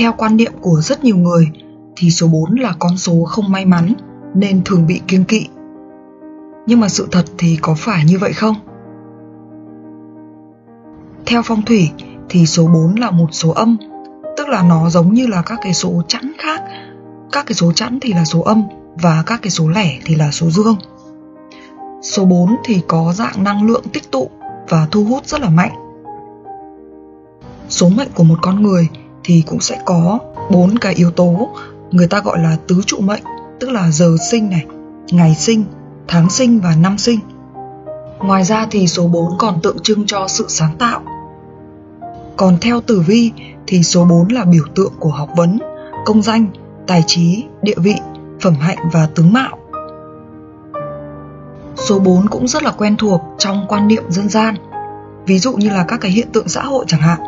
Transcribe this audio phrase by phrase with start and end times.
[0.00, 1.50] theo quan niệm của rất nhiều người
[1.96, 3.92] thì số 4 là con số không may mắn
[4.34, 5.48] nên thường bị kiêng kỵ.
[6.66, 8.54] Nhưng mà sự thật thì có phải như vậy không?
[11.26, 11.90] Theo phong thủy
[12.28, 13.76] thì số 4 là một số âm,
[14.36, 16.62] tức là nó giống như là các cái số chẵn khác.
[17.32, 18.62] Các cái số chẵn thì là số âm
[19.02, 20.76] và các cái số lẻ thì là số dương.
[22.02, 24.30] Số 4 thì có dạng năng lượng tích tụ
[24.68, 25.72] và thu hút rất là mạnh.
[27.68, 28.88] Số mệnh của một con người
[29.24, 30.18] thì cũng sẽ có
[30.50, 31.50] bốn cái yếu tố
[31.90, 33.22] người ta gọi là tứ trụ mệnh,
[33.60, 34.64] tức là giờ sinh này,
[35.10, 35.64] ngày sinh,
[36.08, 37.20] tháng sinh và năm sinh.
[38.18, 41.00] Ngoài ra thì số 4 còn tượng trưng cho sự sáng tạo.
[42.36, 43.32] Còn theo tử vi
[43.66, 45.58] thì số 4 là biểu tượng của học vấn,
[46.04, 46.46] công danh,
[46.86, 47.94] tài trí, địa vị,
[48.40, 49.58] phẩm hạnh và tướng mạo.
[51.76, 54.54] Số 4 cũng rất là quen thuộc trong quan niệm dân gian.
[55.26, 57.20] Ví dụ như là các cái hiện tượng xã hội chẳng hạn.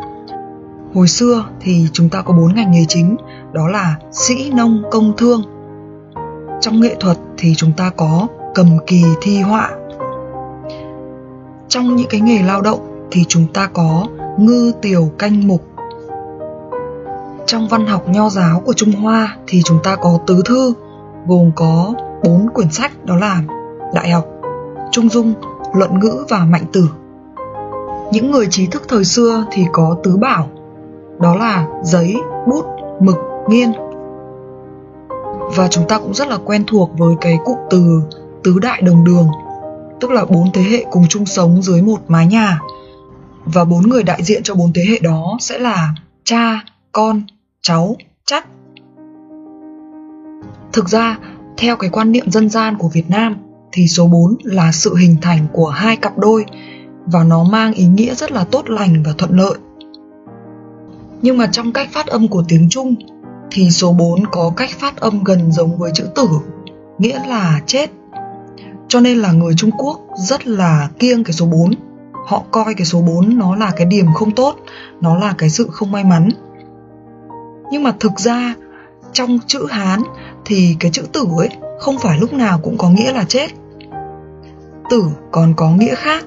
[0.93, 3.15] Hồi xưa thì chúng ta có bốn ngành nghề chính,
[3.53, 5.41] đó là sĩ, nông, công, thương.
[6.61, 9.71] Trong nghệ thuật thì chúng ta có cầm kỳ, thi họa.
[11.67, 14.07] Trong những cái nghề lao động thì chúng ta có
[14.39, 15.61] ngư, tiểu, canh, mục.
[17.45, 20.73] Trong văn học nho giáo của Trung Hoa thì chúng ta có tứ thư,
[21.27, 23.41] gồm có bốn quyển sách đó là
[23.93, 24.25] Đại học,
[24.91, 25.33] Trung Dung,
[25.73, 26.89] Luận ngữ và Mạnh tử.
[28.11, 30.49] Những người trí thức thời xưa thì có tứ bảo,
[31.19, 32.15] đó là giấy,
[32.47, 32.65] bút,
[32.99, 33.17] mực,
[33.49, 33.71] nghiên.
[35.55, 38.01] Và chúng ta cũng rất là quen thuộc với cái cụm từ
[38.43, 39.27] tứ đại đồng đường,
[39.99, 42.59] tức là bốn thế hệ cùng chung sống dưới một mái nhà.
[43.45, 47.21] Và bốn người đại diện cho bốn thế hệ đó sẽ là cha, con,
[47.61, 48.45] cháu, chắt.
[50.73, 51.17] Thực ra,
[51.57, 53.35] theo cái quan niệm dân gian của Việt Nam
[53.71, 56.45] thì số 4 là sự hình thành của hai cặp đôi
[57.05, 59.53] và nó mang ý nghĩa rất là tốt lành và thuận lợi.
[61.23, 62.95] Nhưng mà trong cách phát âm của tiếng Trung
[63.51, 66.27] thì số 4 có cách phát âm gần giống với chữ tử,
[66.97, 67.91] nghĩa là chết.
[68.87, 71.71] Cho nên là người Trung Quốc rất là kiêng cái số 4.
[72.27, 74.55] Họ coi cái số 4 nó là cái điểm không tốt,
[75.01, 76.29] nó là cái sự không may mắn.
[77.71, 78.55] Nhưng mà thực ra
[79.13, 80.01] trong chữ Hán
[80.45, 83.51] thì cái chữ tử ấy không phải lúc nào cũng có nghĩa là chết.
[84.89, 86.25] Tử còn có nghĩa khác,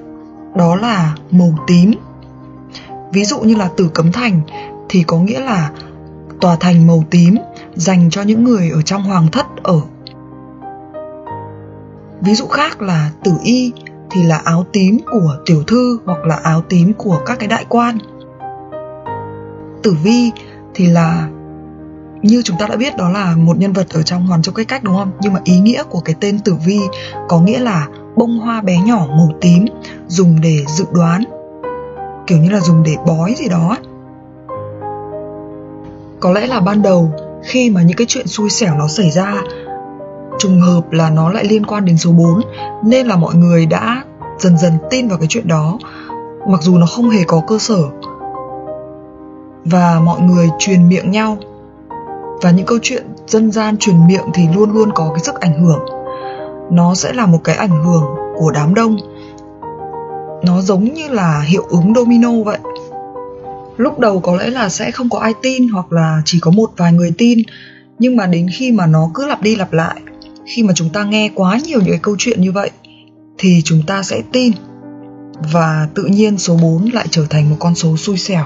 [0.55, 1.93] đó là màu tím.
[3.11, 4.41] Ví dụ như là tử cấm thành
[4.89, 5.71] thì có nghĩa là
[6.41, 7.37] tòa thành màu tím
[7.75, 9.81] dành cho những người ở trong hoàng thất ở.
[12.21, 13.71] Ví dụ khác là tử y
[14.11, 17.65] thì là áo tím của tiểu thư hoặc là áo tím của các cái đại
[17.69, 17.97] quan.
[19.83, 20.31] Tử vi
[20.73, 21.27] thì là,
[22.21, 24.67] như chúng ta đã biết, đó là một nhân vật ở trong Hoàn Châu Cách
[24.67, 25.11] Cách, đúng không?
[25.21, 26.79] Nhưng mà ý nghĩa của cái tên Tử Vi
[27.29, 29.65] có nghĩa là bông hoa bé nhỏ màu tím
[30.07, 31.23] dùng để dự đoán,
[32.27, 33.77] kiểu như là dùng để bói gì đó
[36.19, 37.11] có lẽ là ban đầu,
[37.43, 39.35] khi mà những cái chuyện xui xẻo nó xảy ra,
[40.39, 42.41] trùng hợp là nó lại liên quan đến số 4
[42.83, 44.03] nên là mọi người đã
[44.39, 45.79] dần dần tin vào cái chuyện đó,
[46.47, 47.79] mặc dù nó không hề có cơ sở.
[49.65, 51.37] Và mọi người truyền miệng nhau,
[52.41, 55.63] và những câu chuyện dân gian truyền miệng thì luôn luôn có cái sức ảnh
[55.63, 55.79] hưởng.
[56.71, 58.03] Nó sẽ là một cái ảnh hưởng
[58.37, 58.97] của đám đông.
[60.43, 62.57] Nó giống như là hiệu ứng domino vậy
[63.77, 66.71] lúc đầu có lẽ là sẽ không có ai tin hoặc là chỉ có một
[66.77, 67.39] vài người tin,
[67.99, 70.01] nhưng mà đến khi mà nó cứ lặp đi lặp lại,
[70.45, 72.71] khi mà chúng ta nghe quá nhiều những cái câu chuyện như vậy,
[73.37, 74.53] thì chúng ta sẽ tin
[75.51, 78.45] và tự nhiên số 4 lại trở thành một con số xui xẻo.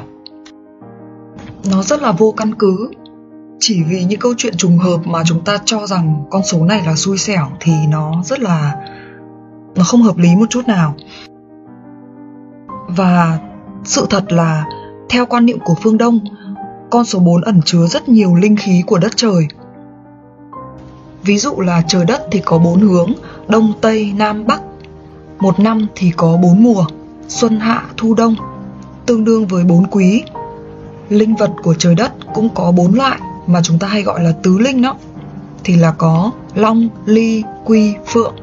[1.72, 2.92] Nó rất là vô căn cứ.
[3.60, 6.82] Chỉ vì những câu chuyện trùng hợp mà chúng ta cho rằng con số này
[6.86, 8.76] là xui xẻo thì nó rất là,
[9.76, 10.96] nó không hợp lý một chút nào.
[12.88, 13.40] Và
[13.84, 14.66] sự thật là
[15.12, 16.20] theo quan niệm của phương Đông,
[16.90, 19.48] con số 4 ẩn chứa rất nhiều linh khí của đất trời.
[21.24, 23.14] Ví dụ là trời đất thì có bốn hướng,
[23.48, 24.62] đông, tây, nam, bắc.
[25.40, 26.86] Một năm thì có bốn mùa,
[27.28, 28.36] xuân, hạ, thu, đông,
[29.06, 30.24] tương đương với bốn quý.
[31.10, 34.32] Linh vật của trời đất cũng có bốn loại mà chúng ta hay gọi là
[34.44, 34.96] tứ linh đó.
[35.64, 38.36] Thì là có long, ly, quy, phượng.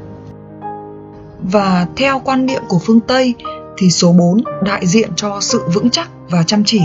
[1.43, 3.35] Và theo quan niệm của phương Tây
[3.79, 6.81] thì số 4 đại diện cho sự vững chắc và chăm chỉ.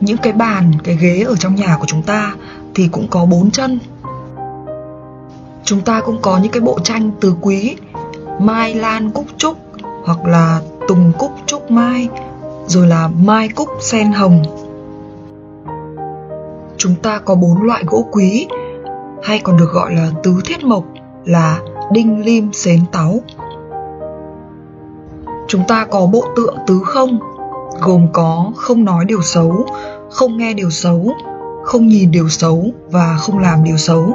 [0.00, 2.34] Những cái bàn, cái ghế ở trong nhà của chúng ta
[2.74, 3.78] thì cũng có bốn chân.
[5.64, 7.76] Chúng ta cũng có những cái bộ tranh tứ quý,
[8.40, 9.58] mai lan cúc trúc
[10.04, 12.08] hoặc là tùng cúc trúc mai,
[12.66, 14.42] rồi là mai cúc sen hồng.
[16.76, 18.46] Chúng ta có bốn loại gỗ quý
[19.22, 20.84] hay còn được gọi là tứ thiết mộc
[21.24, 21.60] là
[21.92, 23.20] đinh lim xến táu
[25.48, 27.18] chúng ta có bộ tượng tứ không
[27.80, 29.66] gồm có không nói điều xấu,
[30.10, 31.12] không nghe điều xấu,
[31.64, 34.12] không nhìn điều xấu và không làm điều xấu.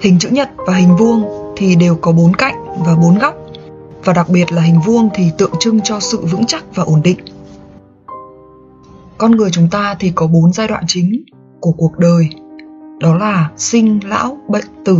[0.00, 1.24] Hình chữ nhật và hình vuông
[1.56, 2.54] thì đều có bốn cạnh
[2.86, 3.34] và bốn góc
[4.04, 7.02] và đặc biệt là hình vuông thì tượng trưng cho sự vững chắc và ổn
[7.02, 7.18] định.
[9.18, 11.22] Con người chúng ta thì có bốn giai đoạn chính
[11.60, 12.28] của cuộc đời,
[13.00, 14.98] đó là sinh, lão, bệnh, tử.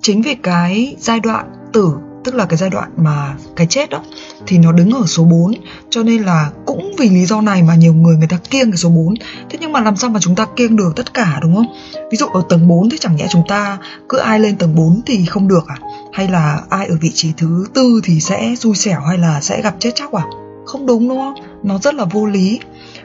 [0.00, 4.02] Chính vì cái giai đoạn tử tức là cái giai đoạn mà cái chết đó,
[4.46, 5.52] thì nó đứng ở số 4
[5.90, 8.78] cho nên là cũng vì lý do này mà nhiều người người ta kiêng cái
[8.78, 9.14] số 4
[9.50, 11.66] thế nhưng mà làm sao mà chúng ta kiêng được tất cả, đúng không?
[12.10, 13.78] Ví dụ ở tầng 4 thì chẳng nhẽ chúng ta
[14.08, 15.76] cứ ai lên tầng 4 thì không được à?
[16.12, 19.62] Hay là ai ở vị trí thứ tư thì sẽ xui xẻo hay là sẽ
[19.62, 20.24] gặp chết chắc à?
[20.66, 21.34] Không đúng đúng không?
[21.62, 22.60] Nó rất là vô lý.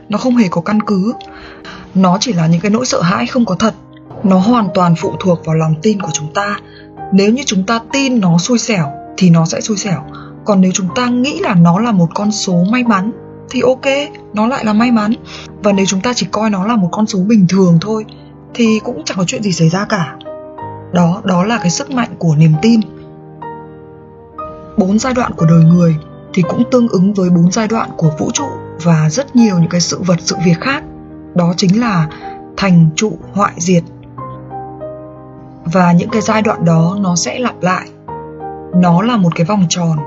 [0.10, 1.14] Nó không hề có căn cứ.
[1.96, 3.74] Nó chỉ là những cái nỗi sợ hãi không có thật.
[4.24, 6.60] Nó hoàn toàn phụ thuộc vào lòng tin của chúng ta.
[7.14, 10.02] Nếu như chúng ta tin nó xui xẻo thì nó sẽ xui xẻo.
[10.46, 13.12] Còn nếu chúng ta nghĩ là nó là một con số may mắn,
[13.50, 13.86] thì ok,
[14.34, 15.14] nó lại là may mắn.
[15.64, 18.06] Và nếu chúng ta chỉ coi nó là một con số bình thường thôi,
[18.54, 20.16] thì cũng chẳng có chuyện gì xảy ra cả.
[20.94, 22.82] Đó đó là cái sức mạnh của niềm tin.
[24.78, 25.96] Bốn giai đoạn của đời người
[26.34, 28.46] thì cũng tương ứng với bốn giai đoạn của vũ trụ
[28.84, 30.84] và rất nhiều những cái sự vật, sự việc khác.
[31.36, 32.08] Đó chính là
[32.58, 33.84] thành trụ, hoại diệt.
[35.66, 37.90] Và những cái giai đoạn đó nó sẽ lặp lại
[38.76, 39.98] nó là một cái vòng tròn.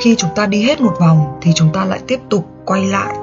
[0.00, 3.14] Khi chúng ta đi hết một vòng thì chúng ta lại tiếp tục quay lại.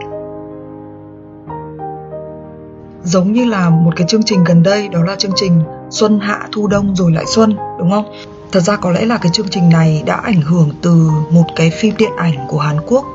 [3.04, 6.48] Giống như là một cái chương trình gần đây, đó là chương trình xuân hạ
[6.52, 8.06] thu đông rồi lại xuân, đúng không?
[8.52, 11.70] Thật ra có lẽ là cái chương trình này đã ảnh hưởng từ một cái
[11.70, 13.06] phim điện ảnh của hàn quốc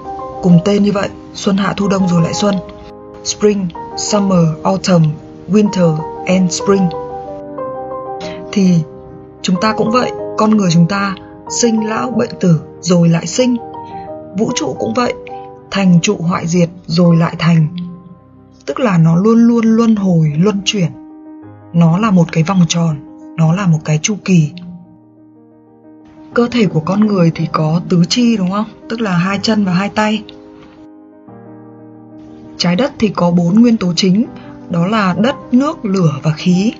[0.42, 2.54] cùng tên như vậy, xuân hạ thu đông rồi lại xuân.
[3.24, 3.66] Spring,
[3.96, 5.04] summer, autumn,
[5.48, 5.96] winter
[6.26, 6.88] and spring.
[8.52, 8.78] Thì
[9.42, 11.14] chúng ta cũng vậy con người chúng ta
[11.50, 13.56] sinh lão bệnh tử rồi lại sinh.
[14.38, 15.14] Vũ trụ cũng vậy,
[15.70, 17.66] thành trụ hoại diệt rồi lại thành.
[18.66, 20.90] Tức là nó luôn luôn luân hồi, luân chuyển.
[21.72, 22.96] Nó là một cái vòng tròn,
[23.36, 24.50] nó là một cái chu kỳ.
[26.34, 28.66] Cơ thể của con người thì có tứ chi đúng không?
[28.88, 30.24] Tức là hai chân và hai tay.
[32.56, 34.24] Trái đất thì có bốn nguyên tố chính,
[34.70, 36.72] đó là đất, nước, lửa và khí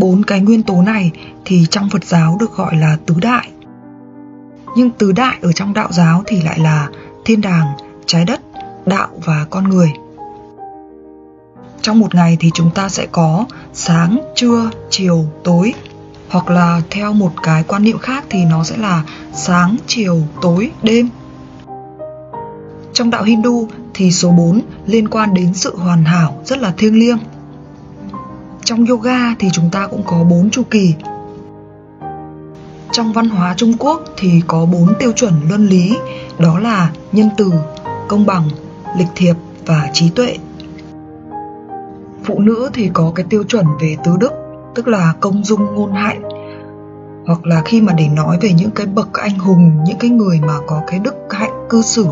[0.00, 1.10] bốn cái nguyên tố này
[1.44, 3.50] thì trong Phật giáo được gọi là tứ đại.
[4.76, 6.88] Nhưng tứ đại ở trong đạo giáo thì lại là
[7.24, 7.66] thiên đàng,
[8.06, 8.40] trái đất,
[8.86, 9.92] đạo và con người.
[11.82, 15.74] Trong một ngày thì chúng ta sẽ có sáng, trưa, chiều, tối
[16.28, 19.04] hoặc là theo một cái quan niệm khác thì nó sẽ là
[19.34, 21.08] sáng, chiều, tối, đêm.
[22.92, 26.98] Trong đạo Hindu thì số 4 liên quan đến sự hoàn hảo rất là thiêng
[26.98, 27.18] liêng
[28.70, 30.94] trong yoga thì chúng ta cũng có bốn chu kỳ.
[32.92, 35.96] Trong văn hóa trung quốc thì có bốn tiêu chuẩn luân lý,
[36.38, 37.52] đó là nhân từ,
[38.08, 38.48] công bằng,
[38.98, 39.34] lịch thiệp
[39.66, 40.36] và trí tuệ.
[42.24, 44.32] Phụ nữ thì có cái tiêu chuẩn về tứ đức,
[44.74, 46.22] tức là công dung ngôn hạnh,
[47.26, 50.40] hoặc là khi mà để nói về những cái bậc anh hùng, những cái người
[50.40, 52.06] mà có cái đức hạnh cư xử,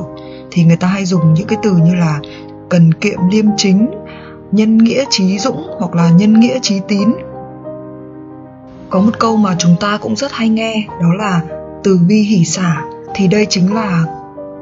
[0.50, 2.20] thì người ta hay dùng những cái từ như là
[2.68, 3.90] cần kiệm liêm chính
[4.52, 7.08] nhân nghĩa trí dũng hoặc là nhân nghĩa trí tín.
[8.90, 11.40] Có một câu mà chúng ta cũng rất hay nghe, đó là
[11.82, 12.84] từ bi hỷ xả
[13.14, 14.04] thì đây chính là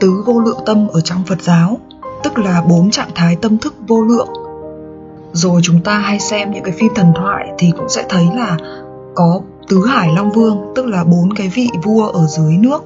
[0.00, 1.78] tứ vô lượng tâm ở trong phật giáo,
[2.22, 4.28] tức là bốn trạng thái tâm thức vô lượng.
[5.32, 8.56] Rồi chúng ta hay xem những cái phim thần thoại thì cũng sẽ thấy là
[9.14, 12.84] có tứ hải long vương, tức là bốn cái vị vua ở dưới nước.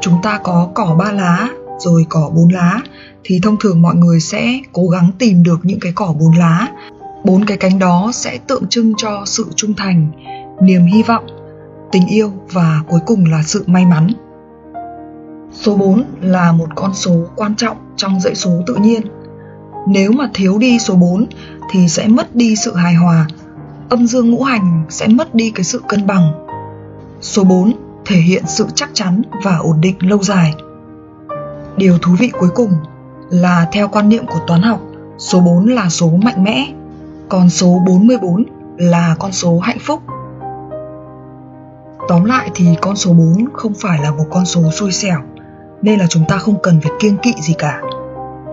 [0.00, 2.80] Chúng ta có cỏ ba lá rồi cỏ bốn lá,
[3.24, 6.68] thì thông thường mọi người sẽ cố gắng tìm được những cái cỏ bốn lá.
[7.24, 10.06] Bốn cái cánh đó sẽ tượng trưng cho sự trung thành,
[10.62, 11.26] niềm hy vọng,
[11.92, 14.08] tình yêu và cuối cùng là sự may mắn.
[15.52, 19.02] Số 4 là một con số quan trọng trong dãy số tự nhiên.
[19.88, 21.26] Nếu mà thiếu đi số 4
[21.70, 23.26] thì sẽ mất đi sự hài hòa,
[23.88, 26.32] âm dương ngũ hành sẽ mất đi cái sự cân bằng.
[27.20, 27.72] Số 4
[28.06, 30.54] thể hiện sự chắc chắn và ổn định lâu dài
[31.76, 32.72] điều thú vị cuối cùng
[33.30, 34.80] là theo quan niệm của toán học,
[35.18, 36.66] số 4 là số mạnh mẽ,
[37.28, 38.44] còn số 44
[38.76, 40.02] là con số hạnh phúc.
[42.08, 45.20] Tóm lại thì con số 4 không phải là một con số xui xẻo,
[45.82, 47.80] nên là chúng ta không cần phải kiêng kỵ gì cả.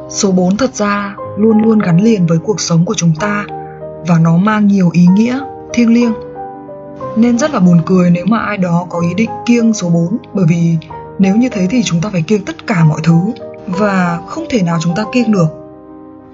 [0.10, 3.46] Số 4 thật ra luôn luôn gắn liền với cuộc sống của chúng ta
[4.08, 5.40] và nó mang nhiều ý nghĩa
[5.74, 6.14] thiêng liêng.
[7.16, 10.18] Nên rất là buồn cười nếu mà ai đó có ý định kiêng số 4
[10.34, 10.78] bởi vì
[11.22, 13.20] nếu như thế thì chúng ta phải kiêng tất cả mọi thứ
[13.68, 15.48] và không thể nào chúng ta kiêng được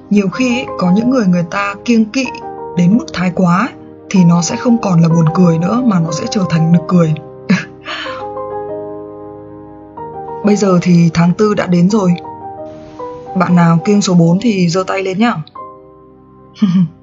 [0.09, 2.25] nhiều khi ấy, có những người người ta kiêng kỵ
[2.77, 3.69] đến mức thái quá
[4.09, 6.81] thì nó sẽ không còn là buồn cười nữa mà nó sẽ trở thành nực
[6.87, 7.13] cười
[10.45, 12.13] Bây giờ thì tháng tư đã đến rồi.
[13.35, 15.35] Bạn nào kiêng số 4 thì giơ tay lên nhá.